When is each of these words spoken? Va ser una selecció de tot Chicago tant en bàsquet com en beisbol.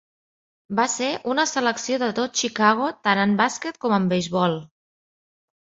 Va 0.79 0.85
ser 0.93 1.09
una 1.33 1.45
selecció 1.51 1.99
de 2.05 2.09
tot 2.21 2.41
Chicago 2.41 2.91
tant 3.09 3.25
en 3.27 3.39
bàsquet 3.45 3.79
com 3.87 3.99
en 4.01 4.13
beisbol. 4.15 4.63